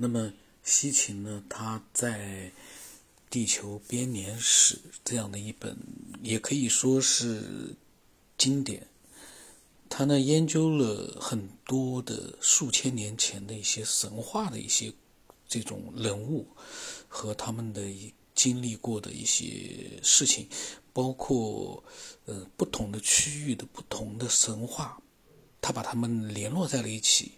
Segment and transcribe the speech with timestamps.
[0.00, 2.20] 那么西秦呢，他在
[3.28, 5.76] 《地球编年史》这样的一本，
[6.22, 7.74] 也可以说是
[8.36, 8.86] 经典。
[9.88, 14.92] 他呢研究了很多的数千年前的一些神话的一些
[15.48, 16.46] 这种人物
[17.08, 17.82] 和他们的
[18.36, 20.48] 经历过的一些事情，
[20.92, 21.82] 包括
[22.26, 25.02] 呃不同的区域的不同的神话，
[25.60, 27.32] 他把他们联络在了一起。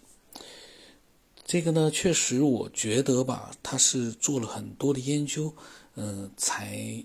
[1.51, 5.53] 这个呢，确实我觉得吧，他是做了很多的研究，
[5.95, 7.03] 嗯，才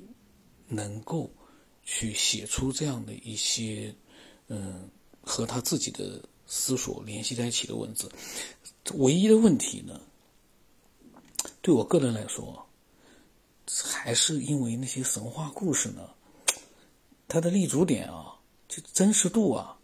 [0.69, 1.29] 能够
[1.83, 3.93] 去写出这样的一些
[4.47, 4.89] 嗯。
[5.20, 8.09] 和他自己的思索联系在一起的文字，
[8.95, 10.01] 唯一的问题呢，
[11.61, 12.65] 对我个人来说，
[13.83, 16.09] 还是因为那些神话故事呢，
[17.27, 19.77] 它的立足点啊，就真实度啊，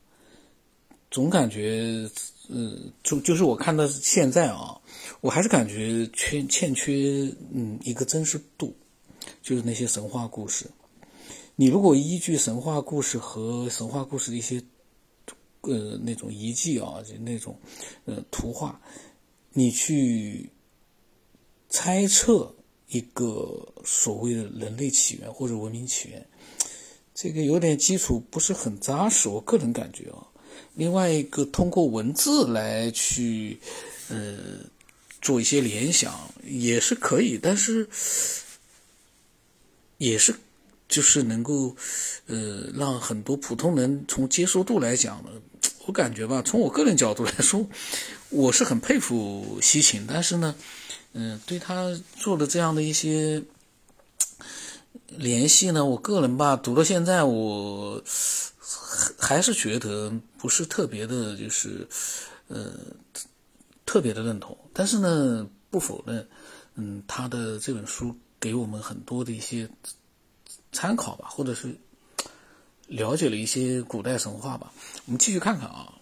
[1.13, 2.11] 总感觉，
[2.49, 4.77] 呃，就就是我看到现在啊，
[5.21, 8.75] 我还是感觉缺欠缺，嗯，一个真实度，
[9.41, 10.67] 就是那些神话故事，
[11.55, 14.61] 你如果依据神话故事和神话故事的一些。
[15.65, 17.57] 呃，那种遗迹啊，就那种
[18.05, 18.81] 呃图画，
[19.53, 20.51] 你去
[21.69, 22.53] 猜测
[22.89, 26.27] 一个所谓的人类起源或者文明起源，
[27.15, 30.27] 这个有点基础不是很扎实，我个人感觉啊。
[30.75, 33.59] 另外一个，通过文字来去
[34.09, 34.37] 呃
[35.21, 37.89] 做一些联想也是可以，但是
[39.99, 40.35] 也是。
[40.89, 41.75] 就是能够，
[42.27, 45.31] 呃，让很多普通人从接受度来讲呢，
[45.87, 47.67] 我感觉吧，从我个人角度来说，
[48.29, 50.55] 我是很佩服西秦，但是呢，
[51.15, 53.43] 嗯，对他做的这样的一些
[55.09, 58.05] 联系呢，我个人吧，读到现在，我
[59.19, 61.87] 还是觉得不是特别的，就是
[62.49, 62.73] 呃，
[63.85, 64.57] 特别的认同。
[64.73, 66.29] 但是呢，不否认，
[66.75, 69.69] 嗯，他的这本书给我们很多的一些。
[70.75, 71.77] 参考吧，或者是
[72.87, 74.73] 了解了一些古代神话吧。
[75.05, 75.93] 我们继续看看啊。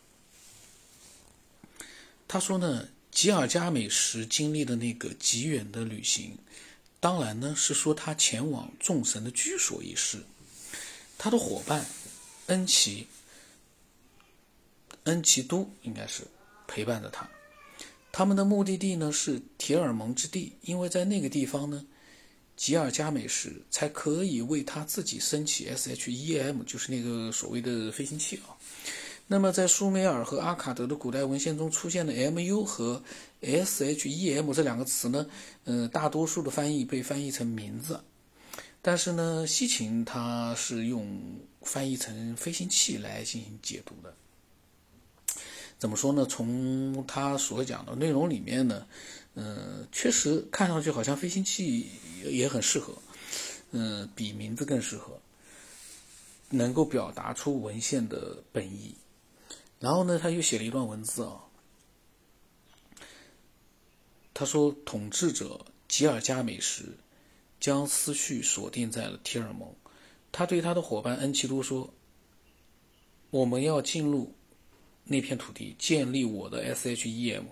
[2.29, 6.39] 他说呢，吉尔加美什经历的那个极远的旅行，
[7.01, 10.19] 当然呢是说他前往众神的居所一事。
[11.19, 11.85] 他的伙伴
[12.51, 13.07] 恩奇，
[15.05, 16.23] 恩奇都应该是
[16.69, 17.29] 陪伴着他。
[18.13, 21.85] 他们的目的地呢是铁尔蒙之地，因为在那个地方呢。
[22.57, 28.53] 吉尔加美什才可以为他自己升起 SHEM，就是那个所谓的飞行器啊。
[29.27, 33.03] 那么在苏美尔和阿卡德的古代文献中出现的 MU 和
[33.41, 35.27] SHEM 这两个词呢，
[35.65, 37.99] 嗯，大多数的翻译被翻译成名字，
[38.83, 41.19] 但是呢，西秦他是用
[41.63, 44.15] 翻译成飞行器来进行解读的。
[45.79, 46.27] 怎么说呢？
[46.27, 48.87] 从他所讲的内容里面呢？
[49.35, 51.89] 嗯，确实看上去好像飞行器
[52.25, 52.95] 也很适合，
[53.71, 55.19] 嗯，比名字更适合，
[56.51, 58.95] 能够表达出文献的本意。
[59.79, 61.45] 然后呢，他又写了一段文字啊，
[64.35, 66.85] 他说：“统治者吉尔加美什
[67.59, 69.75] 将思绪锁定在了提尔蒙，
[70.33, 71.93] 他对他的伙伴恩奇都说
[73.31, 74.33] ：‘我们要进入
[75.05, 77.43] 那片土地，建立我的 SHEM。’”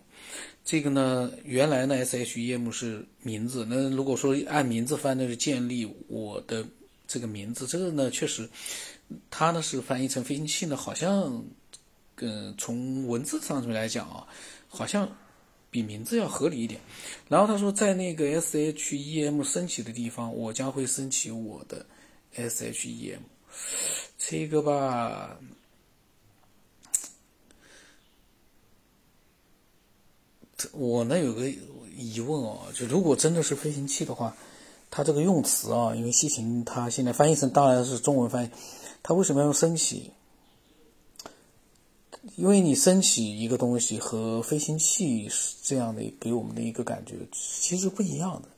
[0.64, 3.64] 这个呢，原来呢，SHEM 是名字。
[3.66, 6.66] 那如果说按名字翻，那是建立我的
[7.06, 7.66] 这个名字。
[7.66, 8.46] 这个呢，确实，
[9.30, 11.42] 它呢是翻译成飞行器呢，好像，
[12.16, 14.26] 嗯，从文字上面来讲啊，
[14.68, 15.10] 好像
[15.70, 16.78] 比名字要合理一点。
[17.28, 21.86] 然后他说，在那个 SHEM 升起的地方，我将会升起我的
[22.34, 23.20] SHEM。
[24.18, 25.38] 这个吧。
[30.72, 31.48] 我呢有个
[31.96, 34.36] 疑问哦，就如果真的是飞行器的话，
[34.90, 38.50] 它这个用词啊，因为西芹它现在翻译成当然是中文翻译，
[39.02, 40.10] 它为什么要用升起？
[42.34, 48.48] 因为你升起一个东西和飞行器是这样的给我们的一个感觉其实不一样的。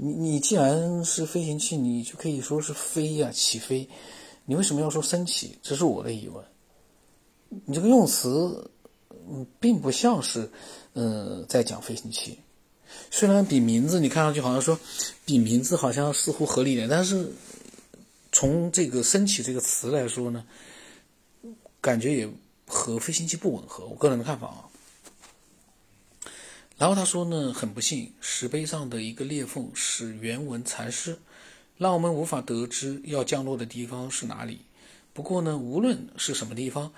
[0.00, 3.88] 你你既然是飞行器，你就可以说是飞呀，起飞，
[4.44, 5.58] 你为什么要说升起？
[5.60, 6.44] 这是我的疑问。
[7.64, 8.70] 你这个用词，
[9.28, 10.48] 嗯，并不像是。
[10.94, 12.38] 嗯，在讲飞行器，
[13.08, 14.76] 虽然比名字你看上去好像说
[15.24, 17.30] 比名字好像似乎合理点，但是
[18.32, 20.44] 从这个“升起”这个词来说呢，
[21.80, 22.28] 感觉也
[22.66, 23.86] 和飞行器不吻合。
[23.86, 24.67] 我个人的看法啊。
[26.78, 31.18] 然后他说呢，很不幸，石碑上的一个裂缝使原文残失，
[31.76, 34.60] 让我们无法得知要降落的地方是哪里。
[35.12, 36.92] 不过呢，无论是什么地方，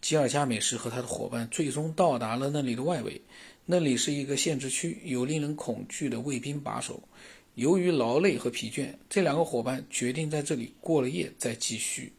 [0.00, 3.22] 吉尔加美什和他的伙伴最终到达了那里的外围，
[3.66, 7.00] 那里是一个限制区，有令人恐惧的卫兵把守。
[7.54, 12.12] 由于劳累和疲倦，这两个伙伴决定在这里过了夜，再继续。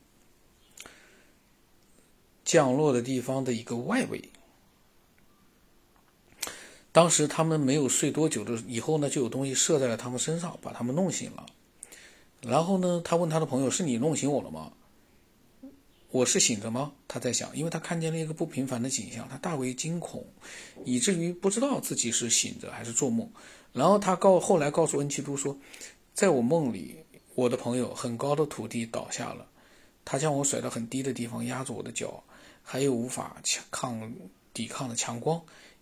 [2.45, 4.21] 降落的地方的一个外围。
[6.91, 11.45] 当时他们没有睡多久的以后呢，就有东西射在了他们身上，把他们弄醒了。
[12.41, 14.73] 然后呢，他问他的朋友：“是你弄醒我了吗
[16.11, 20.25] ？”“我是醒着吗？”他在想，因为他看见了一个不平凡的景象，他大为惊恐，
[20.83, 23.29] 以至于不知道自己是醒着还是做梦。
[23.71, 25.57] 然后他告后来告诉恩奇都说
[26.13, 26.97] ：“在我梦里，
[27.35, 29.47] 我的朋友很高的土地倒下了，
[30.03, 32.21] 他将我甩到很低的地方，压住我的脚，
[32.63, 34.11] 还有无法强抗
[34.53, 35.41] 抵抗的强光。”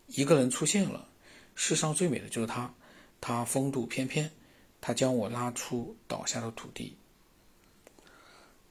[0.10, 1.08] 一个人出现了，
[1.56, 2.74] 世上最美的就是他，
[3.22, 4.32] 他风度翩翩，
[4.82, 6.96] 他将我拉出倒下的土地，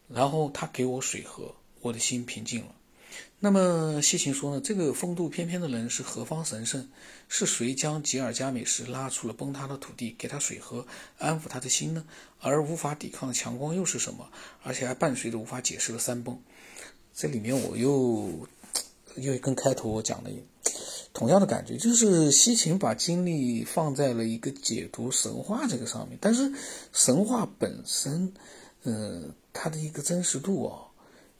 [0.09, 2.75] 然后他给我水喝，我的心平静了。
[3.41, 4.61] 那么西秦说呢？
[4.61, 6.89] 这个风度翩翩的人是何方神圣？
[7.29, 10.87] 是谁将吉尔加美什拉出了崩塌的土地，给他水喝，
[11.19, 12.05] 安抚他的心呢？
[12.41, 14.29] 而无法抵抗的强光又是什么？
[14.65, 16.41] 而且还伴随着无法解释的山崩。
[17.15, 18.49] 这里面我又
[19.17, 20.31] 又跟开头我讲的。
[21.19, 26.49] 同样的感觉，就是西秦把精力放在了一个解读神话这个上面，但是
[26.93, 28.33] 神话本身，
[28.85, 30.87] 嗯，它的一个真实度啊，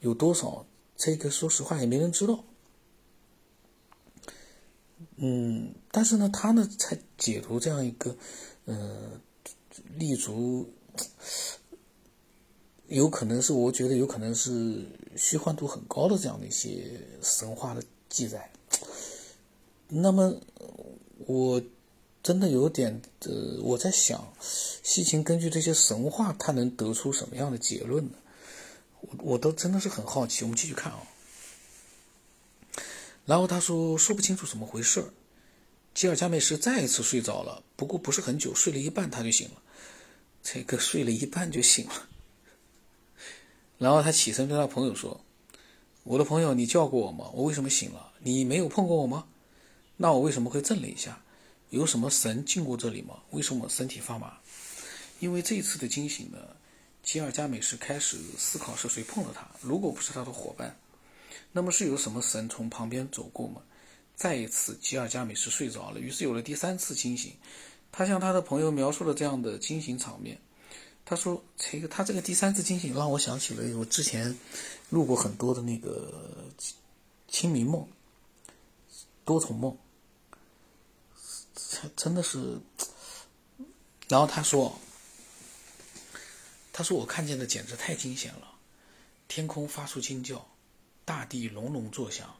[0.01, 0.65] 有多少？
[0.97, 2.43] 这个说实话也没人知道。
[5.15, 8.13] 嗯，但是呢，他呢才解读这样一个，
[8.65, 9.11] 呃，
[9.95, 10.69] 立足，
[12.87, 14.85] 有可能是我觉得有可能是
[15.15, 18.51] 虚幻度很高的这样的一些神话的记载。
[19.91, 20.39] 那么，
[21.25, 21.61] 我
[22.21, 24.31] 真的有点呃，我在想，
[24.83, 28.11] 西秦根据这些神话，他能得出什么样的结论呢？
[29.01, 30.43] 我我都真的是很好奇。
[30.43, 30.99] 我们继续看啊。
[33.25, 35.03] 然后他说说不清楚怎么回事
[35.95, 39.55] 吉尔加美什再一次睡着了，不过不是很久，睡了一半他就醒了。
[40.43, 42.07] 这个睡了一半就醒了。
[43.79, 45.19] 然后他起身对他朋友说
[46.03, 47.31] ：“我的朋友，你叫过我吗？
[47.33, 48.11] 我为什么醒了？
[48.19, 49.25] 你没有碰过我吗？”
[50.01, 51.21] 那我为什么会震了一下？
[51.71, 53.19] 有什么神进过这里吗？
[53.31, 54.37] 为什么我身体发麻？
[55.19, 56.37] 因为这一次的惊醒呢，
[57.03, 59.45] 吉尔加美什开始思考是谁碰了他。
[59.61, 60.73] 如果不是他的伙伴，
[61.51, 63.61] 那么是有什么神从旁边走过吗？
[64.15, 67.33] 再一次，吉尔加美什睡着了，于是有了第三次惊醒。
[67.91, 70.39] 他向他的朋友描述了这样的惊醒场面。
[71.05, 74.35] 他说：“这个他这个第三次惊醒让我想起了我之前
[74.89, 76.45] 录过很多的那个
[77.27, 77.85] 清明梦、
[79.25, 79.77] 多重梦。”
[81.95, 82.59] 真的是，
[84.07, 84.79] 然后他说
[86.73, 88.55] ：“他说我看见的简直太惊险了，
[89.27, 90.49] 天空发出惊叫，
[91.05, 92.39] 大地隆隆作响，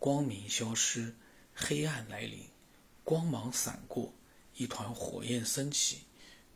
[0.00, 1.14] 光明消失，
[1.54, 2.48] 黑暗来临，
[3.04, 4.12] 光芒闪过，
[4.56, 6.02] 一团火焰升起，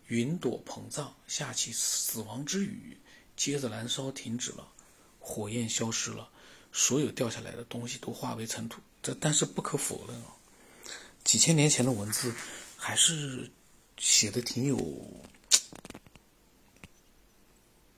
[0.08, 2.98] 云朵膨胀，下起死亡之雨，
[3.36, 4.66] 接着燃烧停止了，
[5.20, 6.28] 火焰消失了，
[6.72, 8.80] 所有掉下来的东西都化为尘土。
[9.00, 10.36] 这但是不可否认啊。”
[11.24, 12.34] 几千年前的文字，
[12.76, 13.50] 还是
[13.98, 14.76] 写的挺有，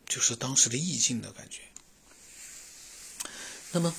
[0.06, 1.62] 就是当时的意境的感觉。
[3.72, 3.92] 那么，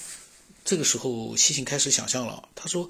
[0.64, 2.48] 这个时候西行开始想象了。
[2.56, 2.90] 他说：“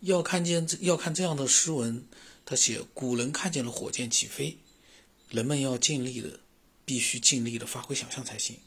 [0.00, 2.04] 要看见要看这样的诗文，
[2.44, 4.58] 他写古人看见了火箭起飞，
[5.30, 6.40] 人们要尽力的，
[6.84, 8.58] 必须尽力的发挥想象才行。”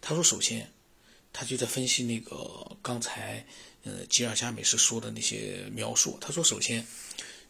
[0.00, 0.72] 他说：“首先，
[1.34, 3.44] 他就在分析那个刚才。”
[3.86, 6.86] 呃，吉尔加美什说的那些描述，他说：首先，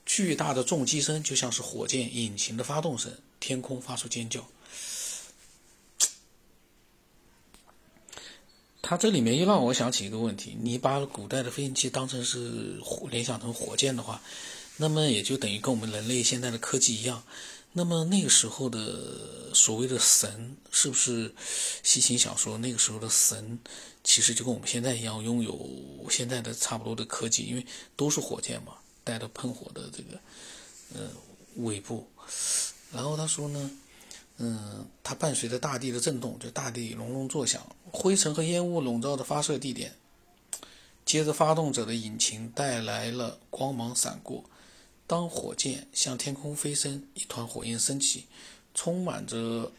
[0.04, 4.44] 巨大的重击声就像是火箭引擎的发动声，天空发出尖叫。
[8.82, 14.20] 他这里面又让我想起一个问题：你把古代的飞行器当成是联想成火箭的话，
[14.76, 17.22] 那么也就等于跟我们人类现在的科技一样。
[17.76, 21.34] 那么那个时候的所谓的神，是不是
[21.82, 23.58] 西秦想说那个时候的神？
[24.04, 27.66] 其实就跟我们现在一样，拥有现在的差不多的科技，因为
[27.96, 30.20] 都是火箭嘛，带着喷火的这个，
[30.94, 31.10] 呃，
[31.56, 32.06] 尾部。
[32.92, 33.70] 然后他说呢，
[34.36, 39.94] 嗯，它伴随着大地的震动，就大地隆隆作响，灰尘和烟雾笼罩着发射地点。
[41.04, 44.44] 接着，发动者的引擎带来了光芒闪过，
[45.06, 48.24] 当火箭向天空飞升，一团火焰升起，
[48.74, 49.70] 充满着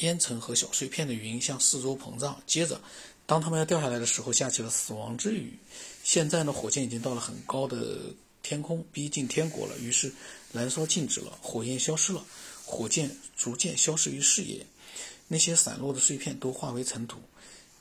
[0.00, 2.80] 烟尘和小碎片的云向四周膨胀，接着。
[3.24, 5.56] 当他们要掉下来的时候，下起了死亡之雨。
[6.02, 7.98] 现在呢，火箭已经到了很高的
[8.42, 9.78] 天空，逼近天国了。
[9.78, 10.12] 于是，
[10.52, 12.22] 燃烧静止了，火焰消失了，
[12.66, 14.66] 火箭逐渐消失于视野。
[15.28, 17.18] 那些散落的碎片都化为尘土。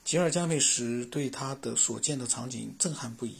[0.05, 3.35] 吉尔加美什对他的所见的场景震撼不已，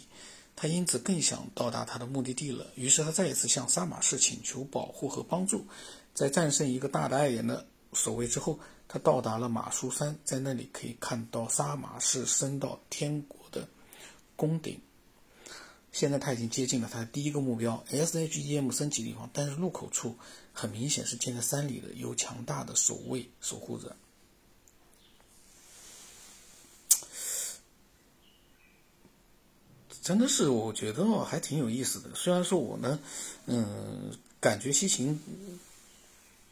[0.56, 2.68] 他因此更想到达他的目的地了。
[2.76, 5.66] 于是他再一次向萨马士请求保护和帮助。
[6.14, 13.68] 在战胜一个大的碍眼的守卫之后，他到达了马苏山，在那里可以看到萨马士升到天国的
[14.36, 14.80] 宫顶。
[15.92, 20.16] 现在他已经接近了他的第一个目标 SHEM 升级地方，但是入口处
[20.54, 23.96] 很明显是建在山里的，有强大的守卫守护着。
[30.02, 32.10] 真的是，我觉得还挺有意思的。
[32.16, 33.00] 虽然说我呢，
[33.46, 35.20] 嗯，感觉西秦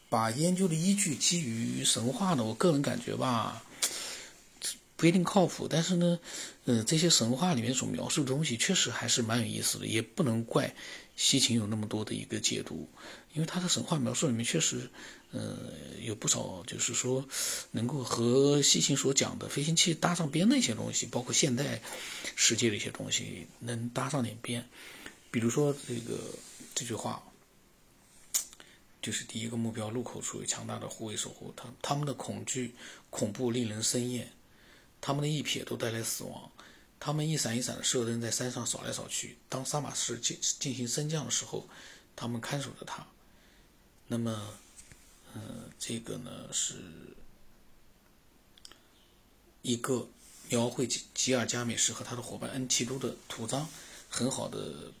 [0.08, 3.62] 把研究的依据基于神话的，我个人感觉吧。
[5.00, 6.20] 不一定靠谱，但是呢，
[6.66, 10.74] 呃，这些神话里面所描述的东西确实还是蛮有意思的，也不能怪
[11.16, 12.86] 西秦有那么多的一个解读，
[13.32, 14.90] 因为他的神话描述里面确实，
[15.32, 15.56] 呃，
[16.02, 17.26] 有不少就是说
[17.70, 21.80] 能够和西秦所讲的飞行器搭上边的一些东西，包括现代
[22.36, 24.68] 世界的一些东西能搭上点边，
[25.30, 26.18] 比如说这个
[26.74, 27.22] 这句话，
[29.00, 32.74] 就是第一个目标路口处有强大的护卫守护，他他们的恐惧
[33.08, 34.30] 恐怖令人生厌。
[35.00, 36.50] 他们的一瞥都带来死亡，
[36.98, 39.38] 他们一闪一闪的射灯在山上扫来扫去。
[39.48, 41.66] 当萨马士进进行升降的时候，
[42.14, 43.06] 他们看守着他。
[44.06, 44.54] 那么，
[45.32, 45.40] 呃，
[45.78, 46.74] 这个呢是
[49.62, 50.06] 一个
[50.48, 53.66] 描绘吉吉尔加美什和他的伙伴恩提都的图章，
[54.08, 54.92] 很好的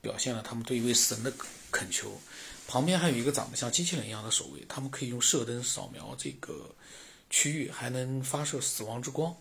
[0.00, 1.30] 表现了他们对一位神的
[1.70, 2.18] 恳求。
[2.66, 6.74] 旁边还有一个长得像机器人一样的守卫，他们可以用射灯扫描这个。
[7.34, 9.36] 区域还能发射死亡之光，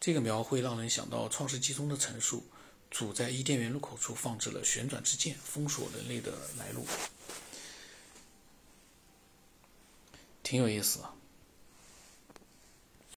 [0.00, 2.46] 这个描绘让人想到《创世纪》中的陈述：
[2.90, 6.86] 主在伊甸园入口处放置了旋转之剑，封锁人类的来路，
[10.42, 11.14] 挺有意思啊。